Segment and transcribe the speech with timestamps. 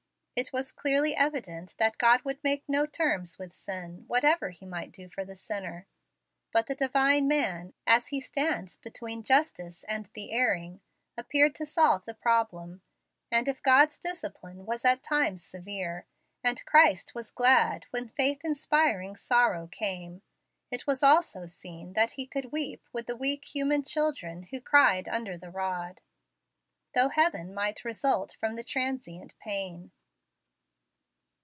[0.33, 4.91] It was clearly evident that God would make no terms with sin, whatever He might
[4.91, 5.85] do for the sinner.
[6.51, 10.81] But the Divine man, as He stands between justice and the erring,
[11.15, 12.81] appeared to solve the problem.
[13.29, 16.07] And if God's discipline was at times severe,
[16.43, 20.23] and Christ was glad when faith inspiring sorrow came,
[20.71, 25.07] it was also seen that He could weep with the weak human children who cried
[25.07, 26.01] under the rod,
[26.95, 29.91] though heaven might result from the transient pain.